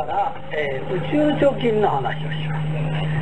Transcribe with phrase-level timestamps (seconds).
[0.00, 1.00] から、えー宇
[1.40, 2.60] 宙貯金の話をしま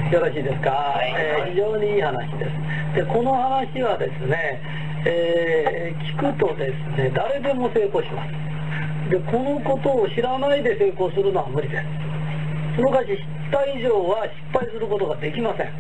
[0.09, 0.15] す。
[0.15, 2.97] よろしいですか、えー非常にいい話です。
[2.97, 4.61] で、この話はですね、
[5.07, 9.11] えー聞くとですね、誰でも成功します。
[9.11, 11.85] で、このことを知らないで成功するのは無理です。
[12.77, 15.73] その代わり知った以上は失敗することができません。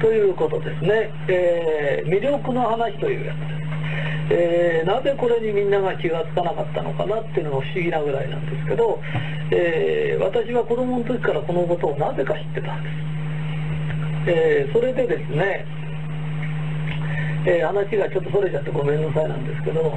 [0.00, 3.73] ということですね、えー魅力の話というやつです。
[4.30, 9.00] えーなぜこれにみんなが気がつかなかったのかなっていうのが不思議なぐらいなんですけど、
[9.50, 12.94] えー私は子供の時からこのことをなぜか知ってたんです。
[14.30, 15.66] えーそれでですね、
[17.46, 19.92] え話がちょっとそれちゃってごめんなさいなんですけど、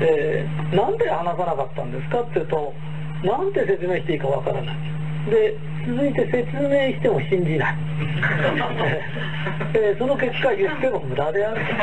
[0.00, 2.74] えーなんで話さなかったんですかっていうと、
[3.22, 4.76] なんて説明していいかわからない。
[5.30, 5.56] で、
[5.86, 7.76] 続いて説明しても信じない。
[9.74, 11.76] えーその結果言っても無駄であるという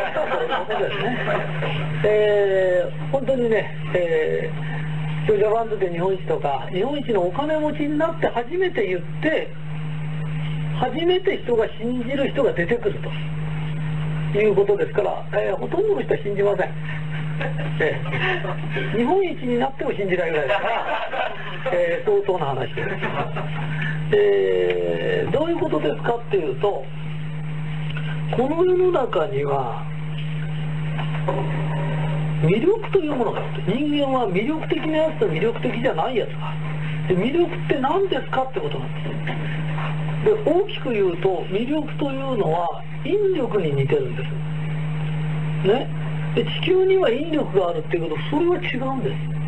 [0.66, 1.18] ことですね。
[2.04, 9.48] えー本当にね、えー、ジャパンズで日本一とか、日本一のお金持ちになって初めて言って、
[10.80, 13.00] 初めて人が信じる人が出てくる
[14.34, 16.70] ということですから、えーほとんどの人は信じません。
[17.80, 21.25] えー日本一になっても信じないぐらいですから、
[21.72, 22.90] えー相当な話です。
[24.16, 26.84] えーどういうことですかっていうと、
[28.36, 29.84] この世の中には、
[32.44, 36.54] 魅力というものがあって、人間は魅力的なやつと魅力的じゃないやつが。
[37.08, 39.00] で魅力って何ですかってことなんで
[40.24, 40.26] す。
[40.26, 45.68] で大きく言うと魅力というのは引力に似てるんです。
[45.68, 45.88] ね、
[46.36, 49.45] で地球には引力があるっていうことそれは違うんです。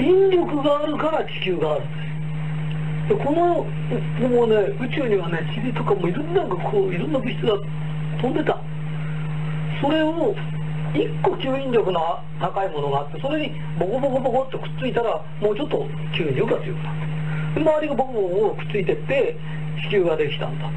[0.00, 1.82] 引力があるから地球がある
[3.08, 3.14] で。
[3.16, 3.64] この
[4.28, 7.54] もうね宇宙にはね塵とかもいろんなこういろんな物質が
[8.20, 8.58] 飛んでた。
[9.80, 10.34] それを
[10.94, 12.00] 一個吸引力の
[12.40, 16.94] 高いものがあってそれにボコボコボコっとくっついたらもうちょっと吸引力が強くなっ
[17.54, 19.36] たで周りがボコボコボコくっついてって
[19.84, 20.72] 地球ができたんだと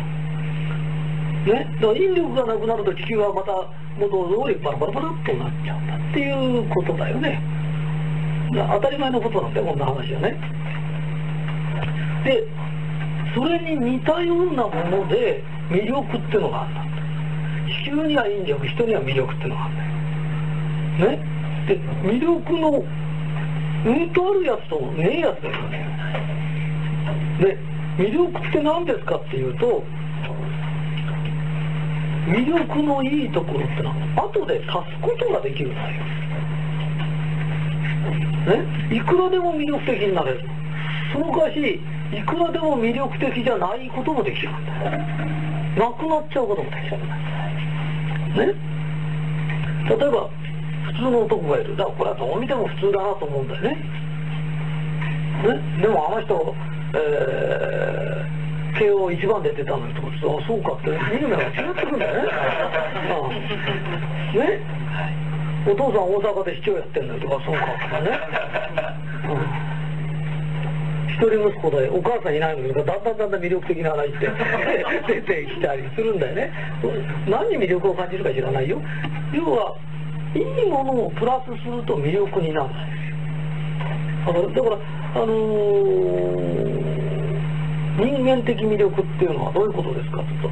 [1.50, 1.66] ね？
[1.82, 3.52] だから引力がなくなると地球はまた
[3.98, 7.42] 元通りバラバラバラっとなっちゃうんだっていうことだよね
[8.54, 10.36] 当たり前のことなんだよこんな話はね。
[12.26, 12.44] で
[13.34, 16.82] それに似たようなもので魅力っていうのがあるんだ
[17.84, 19.78] 地球には引力人には魅力っていうのがあるん
[21.00, 21.24] だよね？
[21.68, 22.84] で魅力の
[23.84, 25.88] うんとあるやつとねえやつだよね。
[27.40, 27.58] で
[27.98, 29.84] 魅力って何ですかっていうと
[32.28, 33.96] 魅力のいいところってのは
[34.32, 36.21] 後で足すことができるんだよ。
[38.46, 40.42] ねいくらでも魅力的になれる。
[41.14, 41.82] その代わし
[42.16, 44.98] いくらでも魅力的じゃないこともできるんだよ。
[45.78, 48.54] なくなっちゃうこともできちゃうんだよ。
[48.54, 48.72] ね
[49.90, 50.30] 例えば
[50.86, 51.76] 普通の男がいる。
[51.76, 53.70] だからこれはどう見ても普通だなと思うんだよね。
[55.44, 56.56] ねでもあの人、
[56.94, 58.12] えー
[58.82, 60.12] 慶応一番で出たのにとかあ
[60.48, 62.30] そうかって見る目が違ってくんだよね、
[64.34, 64.60] うん、ね
[65.68, 68.20] お父さん大阪で市長やってんのよとかそうかとかね、
[69.30, 69.38] う
[71.06, 74.30] ん、一人息子でお母さんいないのにだんだんだんだん魅力的な話って
[75.22, 76.52] 出てきたりするんだよね。
[77.28, 78.82] 何に魅力を感じるか知らないよ。
[79.34, 79.76] 要は
[80.34, 84.78] いいものをプラスすると魅力になるんですよだから
[85.22, 86.92] あのー
[87.98, 90.50] 人間的魅力っていうのはどういうことですかというと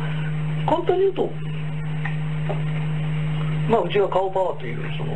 [0.68, 1.30] 簡単に言うと
[3.70, 5.14] まあうちが顔パワーというその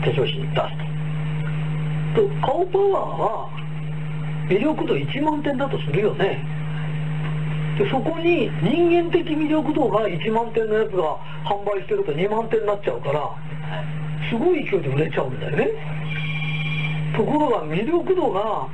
[0.00, 0.66] 化粧品に出す
[2.14, 2.22] と。
[2.22, 3.50] と顔パワーは
[4.48, 6.42] 魅力度1万点だとするよね。
[7.78, 13.36] でそこに人間的魅力度が1万点のやつが販売してると2万点になっちゃうから
[14.30, 15.68] すごい勢いで売れちゃうんだよね。
[17.14, 18.66] ところが魅力度が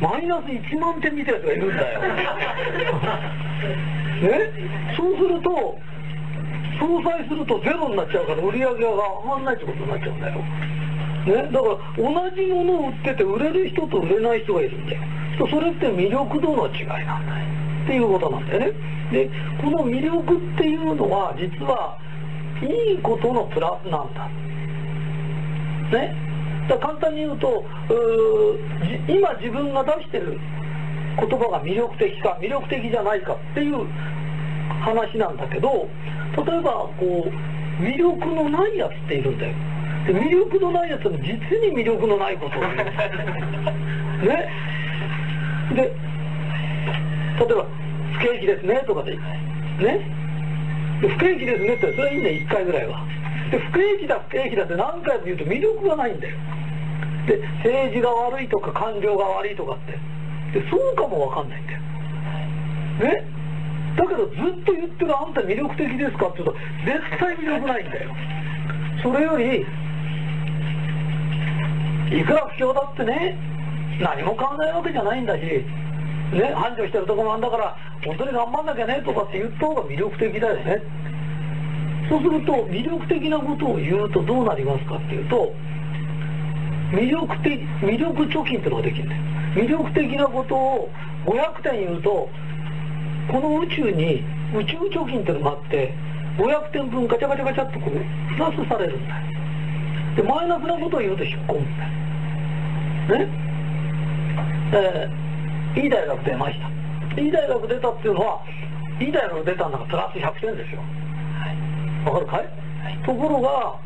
[0.00, 2.00] マイナス1万点みたいな人がいるんだよ。
[4.22, 4.28] ね？
[4.96, 5.78] そうすると、
[7.02, 10.38] 相殺するとゼロになっちゃうから売り上げが上がんないってことになっちゃうんだよ。
[11.24, 15.02] ね、だから同じものを売ってて売れる人と売れない人がいるんだよ。
[15.38, 17.46] それって魅力度の違いなんだよ。
[17.84, 18.72] っていうことなんだよね。
[19.10, 19.30] で、
[19.60, 21.98] この魅力っていうのは実は
[22.62, 24.28] いいことのプラスなんだ。
[25.98, 26.14] ね、
[26.68, 27.64] だ簡単に言うと
[29.06, 30.38] 今自分が出してる
[31.18, 33.86] 言葉が魅力的か魅力的じゃないかっていう
[34.84, 35.88] 話なんだけど
[36.36, 37.24] 例えばこ
[37.80, 39.54] う魅力のないやつっているんだよ。
[40.06, 42.74] で魅力のないやつも実に魅力のないことを言う。
[44.28, 44.48] ね。
[45.74, 47.66] で例えば
[48.12, 49.20] 不景気ですねとかでね。
[51.00, 53.00] で不景気ですねってそれはいいね1回ぐらいは。
[53.50, 56.36] で不景気だ不景気だって何回も言うと魅力がないんだよ。
[57.26, 59.92] で政治が悪いとか官僚が悪いとかって。
[60.58, 61.80] でそうかもわかんないんだよ。
[63.00, 63.33] ね
[63.96, 68.10] だけどずっと言ってるあんた魅力的ですかって言うと絶対魅力ないんだよ。
[69.02, 69.66] それより
[72.18, 73.38] いくら不況だってね
[74.00, 75.64] 何も考えるわけじゃないんだしね
[76.54, 80.82] 繁盛してるとこもあんだから本当に頑張んなきゃねとかって言った方が魅力的だよね。
[82.08, 85.54] そうすると魅力的なことを言うとどうなりますかっていうと
[86.92, 89.22] 魅力的魅力貯金ってのができるんだよ。
[89.54, 90.90] 魅力的なことを
[91.26, 92.28] 500点言うと
[93.30, 94.22] この宇宙に
[94.54, 95.94] 宇宙貯金ってのがあって
[96.38, 97.92] 500点分ガチャガチャガチャっとこう
[98.34, 99.26] プラスされるんだよ。
[100.16, 101.78] でマイナスなことを言うと引っ込むん
[103.08, 103.28] だよね？
[104.72, 106.74] えー、いい大学出ました。
[107.20, 108.42] いい大学出たっていうのは
[109.00, 110.82] いい大学出たんだからプラス100点ですよ
[112.06, 112.46] わかるかい、
[112.82, 113.78] はい、ところが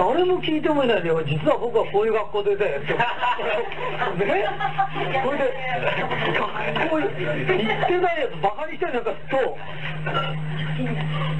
[0.00, 1.22] 誰も聞いてもいないでよ。
[1.24, 2.64] 実は僕はこういう学校でね
[4.16, 4.48] ね？
[5.22, 5.44] これで
[6.32, 7.18] 学校行って
[8.00, 9.58] ないやつバカにしたりなんかと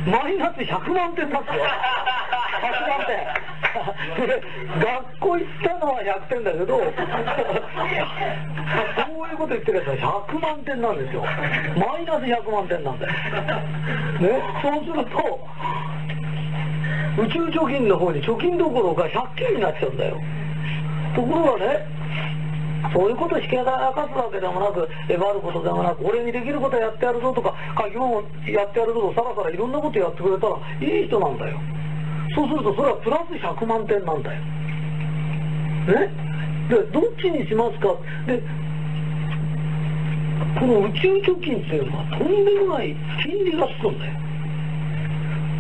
[0.05, 1.53] マイナス100万点だって。
[1.53, 1.57] よ100
[2.87, 3.17] 万点。
[4.79, 6.85] 学校行ったのは100点だけどこ
[9.25, 11.25] ういうこと言ってるやつは100万点なんですよ。
[11.77, 13.13] マイナス100万点なんだよ。
[14.21, 14.43] ね？
[14.61, 15.41] そうすると
[17.21, 20.17] 宇宙貯金の方に貯金どころか借金になっちゃうんだよ。
[21.15, 21.87] ところがね
[22.95, 31.61] そういうことしけらかすわけでもなくえばることでもなく俺にできることやってやるぞとか書き物やってやるぞとかさらさらいろんなことやってくれたらいい人なんだよ。
[32.35, 34.41] そうするとそれはプラス100万点なんだよ。
[34.41, 36.09] ね？
[36.71, 37.89] でどっちにしますか？
[38.27, 38.41] で
[40.59, 44.13] この宇宙貯金っていうのはとんでもない金利がつくんだよ。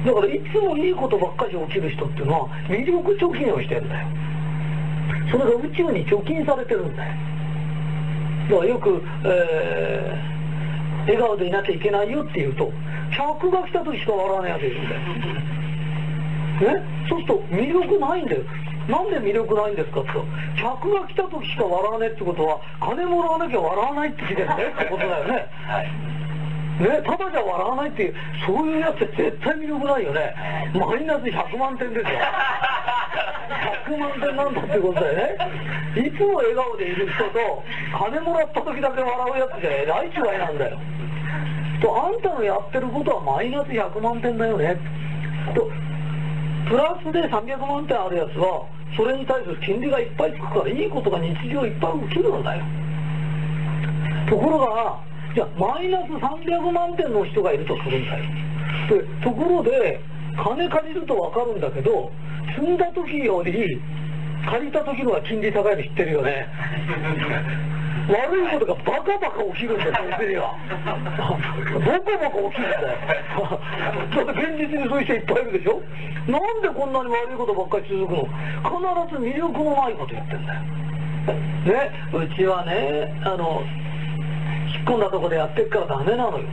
[0.05, 4.06] だからいつもいいことばっかり起きる人っていうのは魅力貯金をしてるんだよ。
[5.31, 7.12] それが宇宙に貯金されてるんだよ。
[8.50, 12.73] だからよく、えー、笑顔でいなきゃいけないよって言うと
[13.17, 15.00] 客が来た時しか笑わないやついるんだよ。
[16.75, 18.43] ねそうすると魅力ないんだよ。
[18.88, 20.11] なんで魅力ないんですかって
[20.61, 26.19] 客が来た時しか笑わないってことは金もらわなきゃ笑わないって聞いてるんだよってことだよね、 はい
[26.81, 28.15] ね、ただじゃ笑わないっていう、
[28.47, 30.35] そういうやつって絶対魅力ないよね。
[30.75, 32.19] マイナス100万点ですよ。
[33.87, 35.37] 100万点なんだってことだよね。
[35.97, 37.62] いつも笑顔でいる人と、
[37.93, 40.79] 金もらった時だけ笑うやつじゃえらい違いなんだよ。
[41.82, 44.77] と、あんたのやってることはマイナス100万点だよね。
[45.55, 45.69] と、
[46.69, 48.65] プラスで300万点あるやつは、
[48.97, 52.65] それに対する金利がいっぱいつくから、いいことが日常いっぱい起きるんだよ。
[54.29, 58.25] ところが、じゃあマイナス300万点の人がいるとするんだよ
[58.88, 60.00] でところで
[60.37, 62.11] 金借りると分かるんだけど
[62.56, 63.81] 積んだ時より
[64.49, 66.49] 借りた時のが金利高いの知ってるよね
[68.11, 70.56] 悪いことがバカバカ起きるんだよ、先生には。
[71.15, 72.99] バカバカ起きるんだよ。
[74.27, 75.81] だって現実にそういう人いっぱいいるでしょ？
[76.27, 78.27] なんでこんなに悪いことばっかり続くの？
[79.06, 80.61] 必ず魅力のないこと言ってんだよ。
[80.61, 83.62] ね、うちはね、あの、
[84.75, 86.44] 引っ込んだとこでやってっからダメなのよ。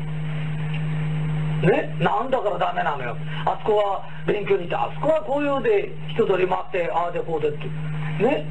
[1.61, 1.95] ね？
[1.99, 3.15] なんだからダメなのよ。
[3.45, 7.65] あそこは勉強に行ってあそこはこういうで人取り回ってああでこうでって。
[8.23, 8.45] ね？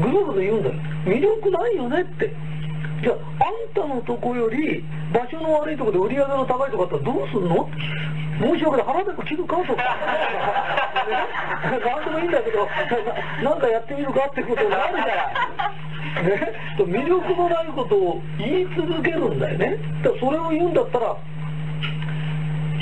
[0.00, 0.74] ぐるぐる言うんだよ。
[1.04, 2.32] 魅力ないよねって。
[3.02, 3.14] じゃあ
[3.46, 7.68] あんたのとこより場所の悪いとこで売り上げの高いとこだったらどうすんの？
[8.40, 8.86] 申し訳ない。
[8.86, 9.56] 腹でも切るか？
[9.56, 9.82] とか。
[11.68, 12.68] 何でもいいんだけど。
[13.42, 15.32] なんかやってみるかってことになるから
[16.22, 19.76] ね、魅力のないことを言い続けるんだよね。
[20.02, 21.16] だそれを言うんだったら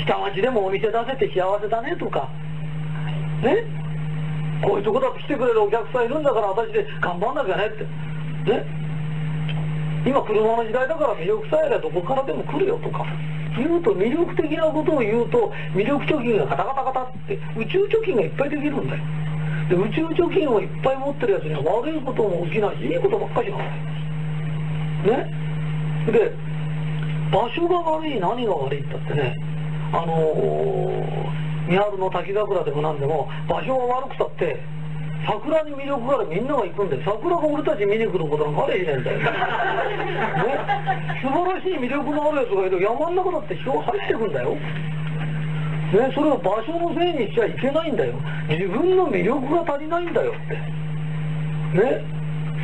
[0.05, 2.29] 下町でもお店出せて幸せだねとか
[3.43, 3.63] ね
[4.63, 7.83] こういうとこだと来てくれるお客さんいるんだから私で頑張んなきゃねって。
[8.51, 8.65] ね。
[10.05, 13.05] 今車の時代だから魅力さえあればどこからでも来るよとか
[13.57, 19.03] 言うと魅力的なことを言うと魅力貯金がカタカタカタって宇宙貯金がいっぱいできるんだよ。
[19.69, 26.11] で宇宙貯金をいっぱい持ってるやつには悪いことも起きないしいいことばっかりじゃなのね？
[26.11, 26.31] で
[27.31, 29.35] 場所が悪い何が悪いったってね
[29.91, 34.63] あのー、三春の滝桜でも何でも場所が悪くたって
[35.27, 39.25] 桜に魅力があるみんなが行くんで桜が俺たち見に来ることなんかあれへんねんだよ、ね、
[41.21, 44.55] 素晴らしい魅力のあるやつがいる山の中だって人が入ってくんだよ。
[45.93, 48.13] ね、それを場所のせいにしちゃいけないんだよ。
[48.49, 50.55] 自分の魅力が足りないんだよって。
[51.79, 52.03] ね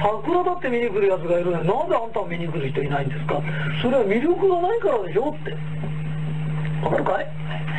[0.01, 3.41] 桜だって見に来るやつがいるのになんであんた見に来る人いないんですか？
[3.81, 5.51] それは魅力がないからでしょって。
[6.83, 7.27] わかるかい？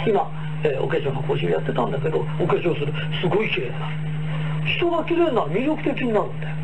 [0.06, 0.30] 今、
[0.64, 2.92] えー、お化粧の講習やってたんだけどお化粧する。
[3.20, 3.74] すごい綺麗だ
[4.78, 5.50] 人が綺麗になる。
[5.50, 6.54] 魅力的になるんだよ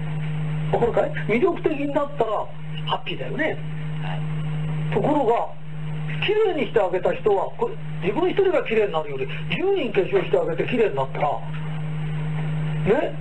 [0.72, 1.12] わかるかい？
[1.26, 2.30] 魅力的になったら
[2.86, 3.58] ハッピーだよね、
[4.94, 5.59] ところが
[6.20, 11.28] 綺麗にしてあげた人はこれ自分一人が綺麗になるより10人化粧してあげて綺麗になったら
[13.00, 13.14] ね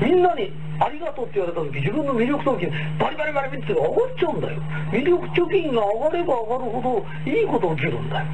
[0.00, 4.62] みんなにありがとうって言われた時自分の魅力貯金バリバリバリバリって上がっちゃうんだよ。
[4.92, 8.26] 魅力貯金が上がれば上がるほどいいこと起きるんだよ。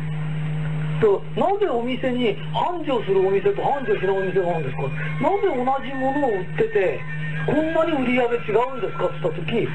[1.37, 4.83] なぜお店に繁盛するお店と繁盛しないお店があるんですか？
[5.21, 7.01] なぜ同じものを売ってて
[7.45, 9.05] こんなに売り上げ違うんですか？
[9.09, 9.69] って言った時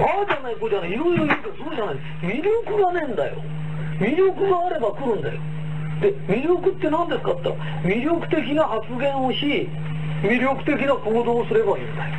[0.00, 0.90] ああじゃないこうじゃない。
[0.90, 3.42] いろいろ言うけどそうじゃない魅力がねえんだよ
[4.00, 5.40] 魅力があれば来るんだよ。
[6.00, 9.68] で魅力って何ですかって言ったら魅力的な発言をし
[10.22, 12.14] 魅力的な行動をすればいいんだよ。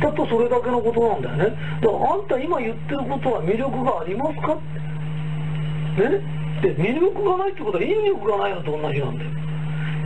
[0.00, 1.56] たったそれだけのことなんだよね。
[1.80, 4.58] だからあんた今言ってることは魅力がありますかっ
[5.96, 6.08] て。
[6.08, 6.20] ね。
[6.62, 9.30] で魅力がないってことは引力がないのと同じなんだよ。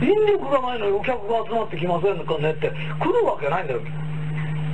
[0.01, 2.71] 引力がないのにお客が集まってきませんかねって。
[2.99, 3.81] 来るわけないんだよ。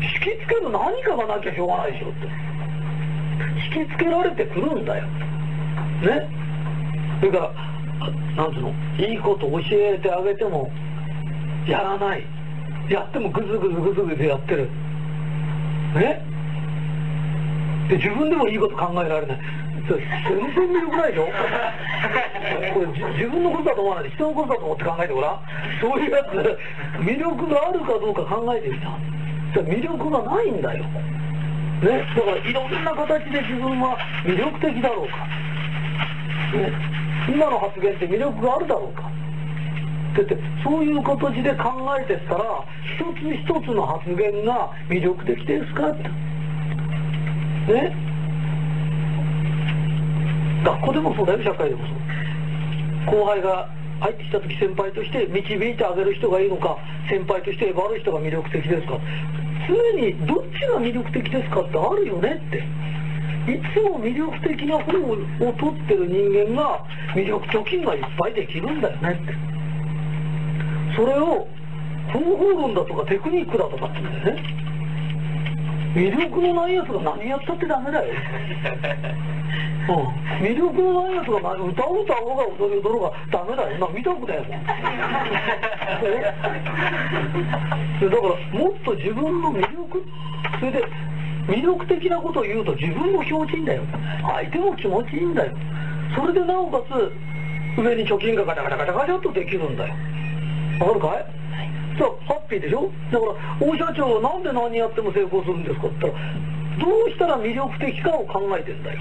[0.01, 2.27] 引きつける何かがなきゃしょうがないでしょって。
[3.77, 5.05] 引きつけられてくるんだよ。
[5.05, 5.09] ね。
[7.19, 7.51] それから
[8.35, 8.73] なんつうの？
[8.97, 10.71] いいこと教えてあげても
[11.67, 12.25] やらない。
[12.89, 14.69] やってもグズグズグズグズやってる。
[15.95, 16.21] ね。
[17.89, 19.39] で自分でもいいこと考えられない。
[19.87, 19.99] 全然
[20.67, 21.27] 魅力ないでしょ？
[22.73, 25.39] これ自分のことだと思わないで人のことだと思って考えてごらん。
[25.79, 26.27] そういうやつ
[26.99, 28.89] 魅力があるかどうか考えてみた
[29.53, 30.83] 魅力がないんだよ。
[30.83, 35.17] ね、だからいろんな形で自分は魅力的だろうか、
[36.57, 36.73] ね、
[37.29, 39.11] 今の発言って魅力があるだろうか。
[40.13, 42.65] ってってそういう形で考えてったら
[42.97, 46.03] 一つ一つの発言が魅力的ですかって。
[47.73, 47.95] ね。
[50.63, 53.17] 学校でもそうだよ社会でもそう。
[53.19, 56.77] 後輩が入ってきた時先輩として導いてあげる人がいいのか
[57.09, 58.99] 先輩として悪い人が魅力的ですか。
[59.67, 62.63] 常にどっちが魅力的ですかってあるよねって。
[63.51, 65.15] いつも魅力的な方を
[65.53, 66.85] 取ってる人間が
[67.15, 69.33] 魅力貯金がいっぱいできるんだよねって。
[70.95, 71.47] それを
[72.11, 74.43] 方法論だとかテクニックだとかって言うんだよね。
[75.95, 78.13] 魅力のないやつが何やったってダメだよ、
[80.41, 83.77] 魅力のないやつが歌う歌おうが踊り踊ろうがダメだよ。
[83.79, 84.57] な見たくだよ だか
[88.01, 90.03] らもっと自分の魅力
[90.59, 90.83] それで
[91.47, 93.81] 魅力的なことを言うと自分も気持ちいいんだよ。
[94.21, 95.51] 相手も気持ちいいんだよ。
[96.15, 99.93] それでなおかつ上に貯金がガチャガチャガチャガチャっとできるんだよ。
[100.81, 101.25] わかるかい。
[101.97, 102.91] そうハッピーでしょ？
[103.11, 103.31] だから
[103.65, 108.99] 大社長はなんで何やっても成功するんですかって言ったらどうしたら魅力的かを考えてんだよ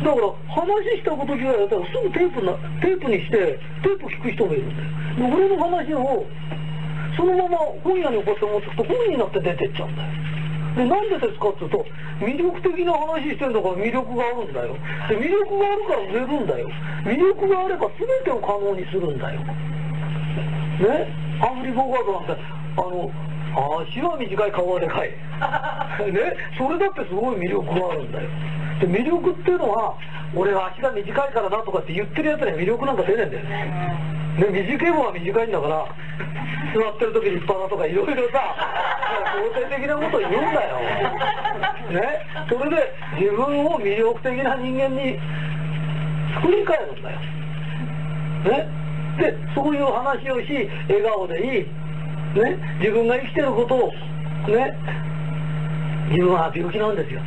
[0.00, 0.64] だから話
[0.96, 3.36] したことぐらいやったらすぐテープなテープにして
[3.84, 4.88] テープ聞く人もいるんだよ。
[5.36, 6.24] 俺の話を
[7.16, 10.08] そのまま本屋にこうやって持ってくと本になって出てっちゃうんだよ。
[10.70, 11.84] でなんでですかって言うと
[12.22, 14.76] 魅力的な話してんだから魅力があるんだよ。
[15.10, 16.70] で魅力があるから売れるんだよ。
[17.04, 19.40] 魅力があれば全てを可能にするんだよ。
[19.40, 21.12] ね？
[21.40, 22.32] ハンフリー・ボーガードなんて
[22.76, 23.10] あの
[23.54, 25.10] 足は短い顔はでかい。
[26.12, 28.28] ねそれだってすごい魅力があるんだよ。
[28.80, 29.94] で魅力っていうのは
[30.34, 33.44] 俺は足が短いからだとかって言ってるやつには魅力なんか出ねえんだよ。
[33.44, 35.86] ね短い方が短いんだから
[36.74, 38.54] 座ってる時立派だとかいろいろさ
[39.54, 40.76] 肯定的なこと言うんだよ。
[41.90, 45.18] ねそれで自分を魅力的な人間に
[46.34, 47.18] 作り変えるんだよ。
[48.44, 48.80] ね
[49.18, 51.79] でそういう話をし笑顔でいい。
[52.34, 53.92] ね自分が生きてることを
[54.48, 54.76] ね
[56.10, 57.20] 自分は病気なんですよ。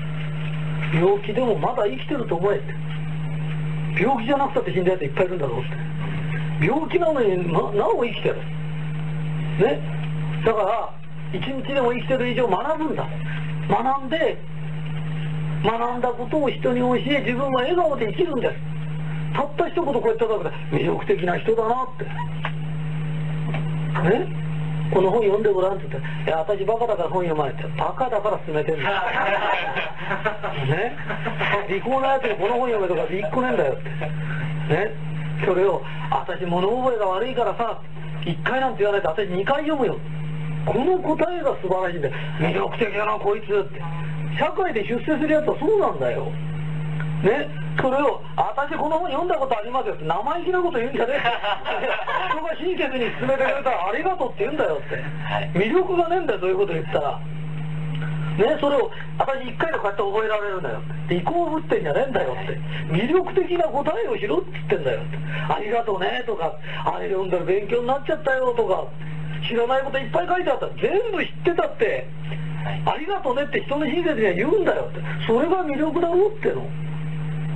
[0.94, 4.04] 病気でもまだ生きてると思えって。
[4.04, 6.66] 病気じゃなくたって死んだやついっぱいいるんだろうって。
[6.66, 8.36] 病気なのにななお生きてる。
[8.36, 9.80] ね。
[10.46, 10.94] だから
[11.32, 13.08] 一日でも生きてる以上学ぶんだ。
[13.70, 14.38] 学んで
[15.64, 18.56] 学んだことを人に教え自分は笑顔で生きるんです。
[19.34, 20.38] たった一言こう言っただ
[20.70, 22.04] けで魅力的な人だなって。
[24.10, 24.43] ね。
[24.94, 27.64] この本読んでごらんって言ったら、いや、私バカだから本読まないって。
[27.78, 28.90] バカだから進めてんだよ。
[30.70, 30.96] ね。
[31.68, 33.90] 利口なやつにこの本読めとか一個ねえんだよって。
[34.70, 34.92] ね。
[35.46, 35.82] それを、
[36.12, 37.82] 私物覚えが悪いからさ、
[38.26, 39.98] 一回なんて言わないと私二回読むよ。
[40.66, 42.14] この答えが素晴らしいんだよ。
[42.40, 43.82] 魅力的だな、こいつって。
[44.38, 46.26] 社会で出世するやつはそうなんだよ。
[47.24, 47.50] ね、
[47.82, 51.20] それを、私この本読んだことありますよって、生意気なこと言うんじゃねえ
[52.32, 55.58] 人が親切に進めてくれたらありがとうって言うんだよって。
[55.58, 57.20] 魅力がねえんだよ、そういうこと言ったら。
[58.38, 61.16] ね、それを私一回でこうやって覚えられるんだよって。
[61.16, 62.58] 移行ぶってんじゃねえんだよって。
[62.90, 65.18] 魅力的な答えをしろって言ってんだよって。
[65.54, 66.54] ありがとうねとか。
[66.86, 68.86] あれ読んだら勉強になっちゃったよとか。
[69.48, 70.68] 知らないこといっぱい書いてあった。
[70.82, 72.08] 全部知ってたって。
[72.86, 75.02] ありがとうねって人の親切には言うんだよって。
[75.28, 76.66] それが魅力だろっての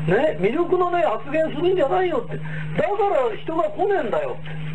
[0.07, 2.37] ね魅力のね発言するんじゃないよって。
[2.37, 2.47] だか
[3.09, 4.67] ら人が来ねえんだよって。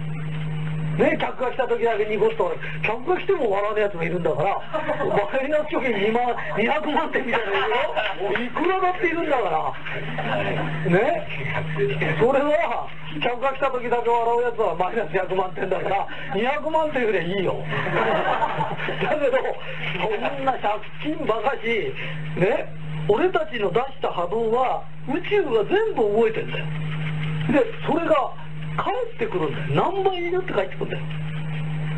[0.92, 2.52] ね、客が来た時だけニコッと
[2.84, 4.60] 客が来ても笑うやつもいるんだから
[5.08, 7.64] マイナス貯金2万200万点みたいな
[8.28, 9.72] のいくらだっているんだから。
[10.90, 11.26] ね
[12.20, 12.88] それは
[13.22, 17.56] 客が来た時だけ笑うやつはマイナス100万点だから200万点ぐらいいいよ。
[19.02, 19.38] だけど
[19.96, 21.92] そんな借金ばかし
[22.36, 22.68] ね
[23.09, 26.64] 俺たちの出した波動は宇宙が全部覚えてんだよ。
[27.50, 28.14] でそれが
[28.76, 29.90] 返ってくるんだよ。
[29.92, 31.02] 何倍になって帰ってくるんだよ。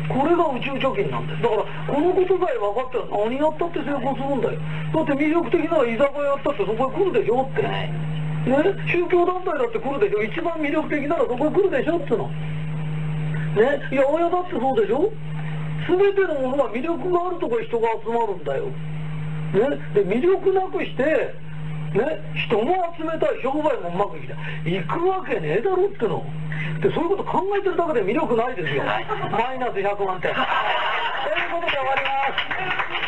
[0.05, 4.61] これが宇宙貯金なんですだからこのことさえ分かったら何やったって成功するんだよ。
[4.93, 7.89] だって魅力的なら居酒屋やったってそこへ来るでしょって、ね、
[8.85, 10.21] 宗教団体だって来るでしょ。
[10.21, 12.29] 一番魅力的ならそこへ来るでしょっての。
[12.29, 13.81] ね？
[13.89, 15.09] 八百屋だってそうでしょ。
[15.89, 18.69] 全てのものは魅力があるとこへ人が集まるんだよ、
[19.55, 21.33] ね、で魅力なくして
[21.95, 24.33] ね、人も集めたい商売もうまくいきた
[24.67, 26.25] い行くわけねえだろっての。
[26.81, 28.83] でそういうこと考えてるだけで魅力ないですよ。
[29.31, 30.33] マイナス100万点。
[30.35, 30.43] とい
[31.47, 33.04] うことで終わります